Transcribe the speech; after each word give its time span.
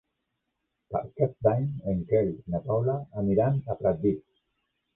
Per 0.95 1.01
Cap 1.21 1.35
d'Any 1.49 1.67
en 1.93 2.01
Quel 2.13 2.33
i 2.33 2.55
na 2.55 2.63
Paula 2.71 2.99
aniran 3.25 3.63
a 3.75 3.79
Pratdip. 3.85 4.27